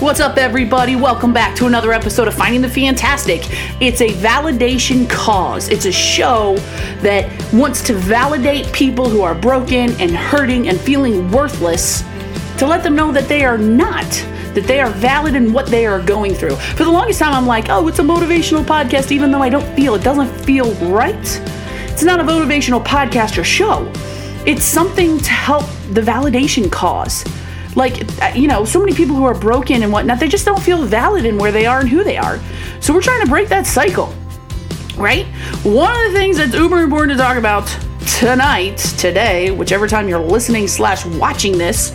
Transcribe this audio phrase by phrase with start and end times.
[0.00, 0.94] What's up, everybody?
[0.94, 3.40] Welcome back to another episode of Finding the Fantastic.
[3.82, 5.68] It's a validation cause.
[5.70, 6.54] It's a show
[7.02, 12.02] that wants to validate people who are broken and hurting and feeling worthless
[12.58, 14.08] to let them know that they are not,
[14.54, 16.54] that they are valid in what they are going through.
[16.54, 19.66] For the longest time, I'm like, oh, it's a motivational podcast, even though I don't
[19.74, 21.42] feel it doesn't feel right.
[21.88, 23.92] It's not a motivational podcast or show.
[24.46, 27.24] It's something to help the validation cause
[27.78, 28.02] like
[28.34, 31.24] you know so many people who are broken and whatnot they just don't feel valid
[31.24, 32.38] in where they are and who they are
[32.80, 34.12] so we're trying to break that cycle
[34.96, 35.26] right
[35.62, 37.66] one of the things that's uber important to talk about
[38.18, 41.92] tonight today whichever time you're listening slash watching this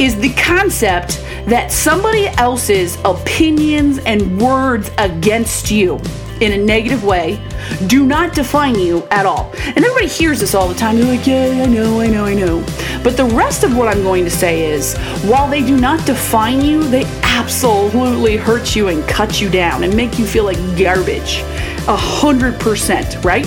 [0.00, 6.00] is the concept that somebody else's opinions and words against you
[6.40, 7.40] in a negative way
[7.86, 9.50] do not define you at all.
[9.56, 10.96] And everybody hears this all the time.
[10.96, 12.64] They're like, yeah, I know, I know, I know.
[13.06, 16.60] But the rest of what I'm going to say is while they do not define
[16.60, 21.42] you, they absolutely hurt you and cut you down and make you feel like garbage.
[21.86, 23.46] A hundred percent, right?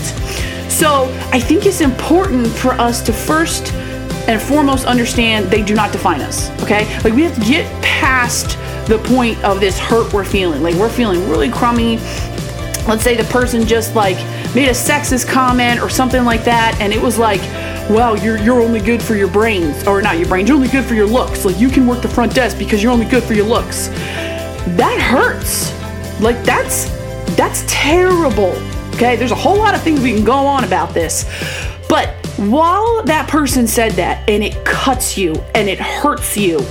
[0.69, 3.73] So I think it's important for us to first
[4.29, 6.85] and foremost understand they do not define us, okay?
[7.03, 10.63] Like we have to get past the point of this hurt we're feeling.
[10.63, 11.99] Like we're feeling really crummy
[12.87, 14.15] let's say the person just like
[14.55, 17.41] made a sexist comment or something like that and it was like
[17.89, 19.85] well you're you're only good for your brains.
[19.87, 21.45] Or not your brains you're only good for your looks.
[21.45, 23.87] Like you can work the front desk because you're only good for your looks.
[24.77, 25.71] That hurts.
[26.21, 26.85] Like that's
[27.35, 28.53] that's terrible.
[28.95, 31.25] Okay there's a whole lot of things we can go on about this.
[31.87, 36.65] But while that person said that and it cuts you and it hurts you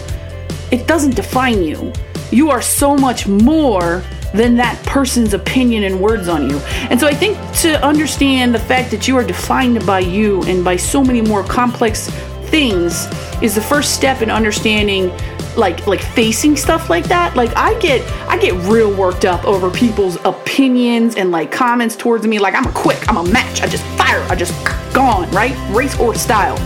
[0.71, 1.93] it doesn't define you.
[2.31, 6.59] You are so much more than that person's opinion and words on you.
[6.91, 10.65] And so I think to understand the fact that you are defined by you and
[10.65, 12.11] by so many more complex
[12.51, 13.07] things
[13.43, 15.11] is the first step in understanding
[15.57, 17.37] like like facing stuff like that.
[17.37, 22.27] Like i get i get real worked up over people's opinions and like comments towards
[22.27, 22.39] me.
[22.39, 23.61] Like i'm a quick i'm a match.
[23.63, 24.53] I just fire i just
[24.95, 25.55] gone right?
[25.75, 26.59] Racehorse style.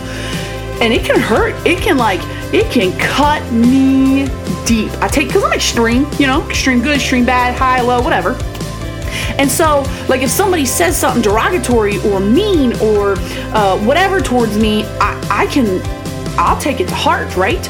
[0.81, 1.55] And it can hurt.
[1.65, 2.19] It can like
[2.53, 4.27] it can cut me
[4.65, 4.91] deep.
[5.01, 8.37] I take because I'm extreme, you know, extreme good, extreme bad, high, low, whatever.
[9.37, 13.15] And so, like, if somebody says something derogatory or mean or
[13.53, 15.81] uh, whatever towards me, I, I can,
[16.37, 17.61] I'll take it to heart, right?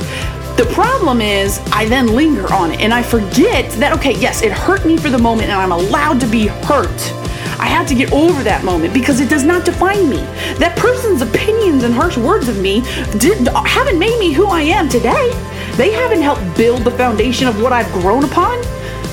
[0.57, 4.51] The problem is, I then linger on it and I forget that, okay, yes, it
[4.51, 7.13] hurt me for the moment and I'm allowed to be hurt.
[7.59, 10.17] I have to get over that moment because it does not define me.
[10.59, 12.81] That person's opinions and harsh words of me
[13.17, 15.31] did, haven't made me who I am today.
[15.75, 18.63] They haven't helped build the foundation of what I've grown upon.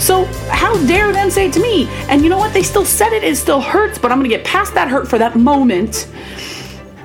[0.01, 1.89] So how dare them say it to me?
[2.09, 2.53] And you know what?
[2.53, 3.25] They still said it.
[3.25, 6.07] It still hurts, but I'm gonna get past that hurt for that moment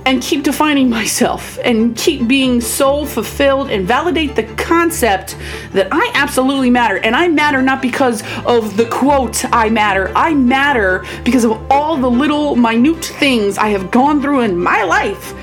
[0.05, 5.35] and keep defining myself and keep being so fulfilled and validate the concept
[5.71, 6.97] that I absolutely matter.
[6.97, 10.11] And I matter not because of the quote, I matter.
[10.15, 14.83] I matter because of all the little minute things I have gone through in my
[14.83, 15.33] life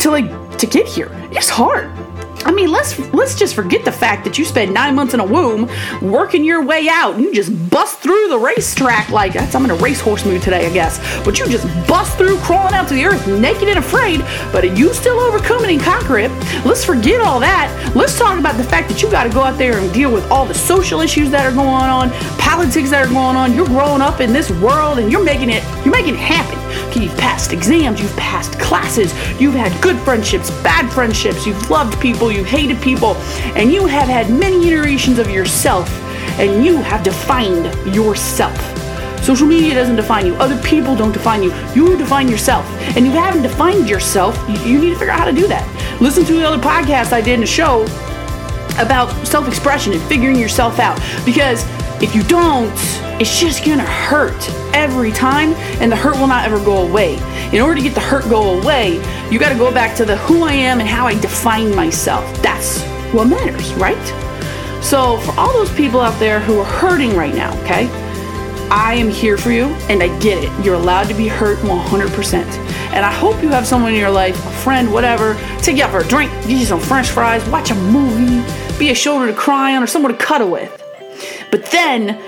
[0.00, 1.08] to like to get here.
[1.32, 1.90] It's hard.
[2.44, 5.24] I mean, let's let's just forget the fact that you spent nine months in a
[5.24, 5.68] womb
[6.00, 7.14] working your way out.
[7.14, 10.72] And you just bust through the racetrack like I'm in a racehorse mood today, I
[10.72, 10.98] guess.
[11.24, 14.20] But you just bust through, crawling out to the earth, naked and afraid.
[14.52, 16.30] But you still overcome it and conquer it.
[16.64, 17.92] Let's forget all that.
[17.94, 20.28] Let's talk about the fact that you got to go out there and deal with
[20.30, 22.10] all the social issues that are going on,
[22.48, 23.52] politics that are going on.
[23.52, 25.62] You're growing up in this world and you're making it.
[25.84, 26.58] You're making it happen.
[27.00, 32.32] You've passed exams, you've passed classes, you've had good friendships, bad friendships, you've loved people,
[32.32, 33.14] you've hated people,
[33.54, 35.88] and you have had many iterations of yourself,
[36.40, 38.56] and you have defined yourself.
[39.22, 40.34] Social media doesn't define you.
[40.36, 41.52] Other people don't define you.
[41.74, 42.66] You define yourself.
[42.96, 44.34] And you haven't defined yourself.
[44.48, 46.00] You need to figure out how to do that.
[46.00, 47.82] Listen to the other podcast I did in a show
[48.78, 50.98] about self expression and figuring yourself out.
[51.26, 51.62] Because
[52.00, 52.72] if you don't,
[53.20, 57.14] it's just gonna hurt every time, and the hurt will not ever go away.
[57.52, 58.94] In order to get the hurt go away,
[59.30, 62.24] you gotta go back to the who I am and how I define myself.
[62.42, 63.98] That's what matters, right?
[64.82, 67.88] So, for all those people out there who are hurting right now, okay?
[68.70, 70.64] I am here for you and I get it.
[70.64, 72.44] You're allowed to be hurt 100%.
[72.92, 75.90] And I hope you have someone in your life, a friend, whatever, take you out
[75.90, 78.44] for a drink, get you some french fries, watch a movie,
[78.78, 80.77] be a shoulder to cry on, or someone to cuddle with.
[81.50, 82.20] But then,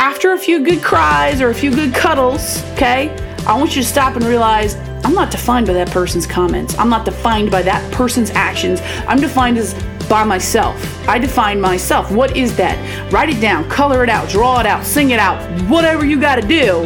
[0.00, 3.14] after a few good cries or a few good cuddles, okay,
[3.46, 6.78] I want you to stop and realize I'm not defined by that person's comments.
[6.78, 8.80] I'm not defined by that person's actions.
[9.06, 9.74] I'm defined as
[10.08, 10.76] by myself.
[11.08, 12.10] I define myself.
[12.10, 13.12] What is that?
[13.12, 16.36] Write it down, color it out, draw it out, sing it out, whatever you got
[16.36, 16.84] to do.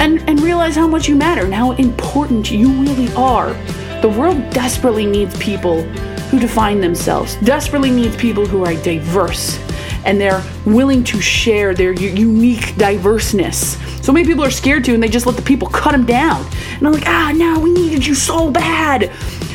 [0.00, 3.52] And, and realize how much you matter and how important you really are.
[4.00, 5.82] The world desperately needs people
[6.30, 9.58] who define themselves, desperately needs people who are diverse
[10.04, 13.76] and they're willing to share their unique diverseness.
[14.04, 16.44] So many people are scared to and they just let the people cut them down.
[16.76, 19.10] And I'm like, ah, no, we needed you so bad.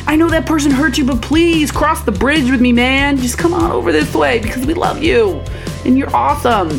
[0.06, 3.18] I know that person hurt you, but please cross the bridge with me, man.
[3.18, 5.42] Just come on over this way because we love you
[5.84, 6.70] and you're awesome.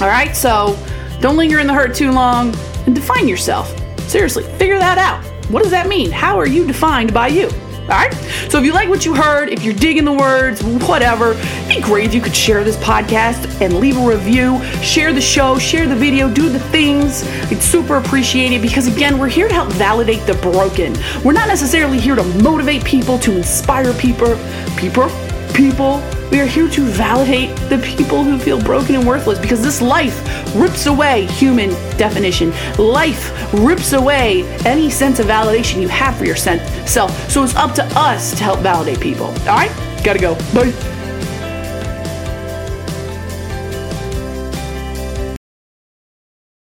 [0.00, 0.78] All right, so
[1.20, 2.54] don't linger in the hurt too long
[2.86, 3.74] and define yourself.
[4.08, 5.24] Seriously, figure that out.
[5.50, 6.10] What does that mean?
[6.10, 7.50] How are you defined by you?
[7.90, 8.14] All right.
[8.48, 11.80] So if you like what you heard, if you're digging the words, whatever, it'd be
[11.80, 15.88] great if you could share this podcast and leave a review, share the show, share
[15.88, 17.22] the video, do the things.
[17.50, 20.94] It's super appreciated because again, we're here to help validate the broken.
[21.24, 24.38] We're not necessarily here to motivate people, to inspire people,
[24.76, 25.10] people,
[25.52, 29.82] people we are here to validate the people who feel broken and worthless because this
[29.82, 30.16] life
[30.54, 32.52] rips away human definition.
[32.78, 36.88] Life rips away any sense of validation you have for yourself.
[36.88, 37.06] So
[37.44, 39.26] it's up to us to help validate people.
[39.26, 39.70] All right?
[40.04, 40.34] Gotta go.
[40.54, 40.99] Bye.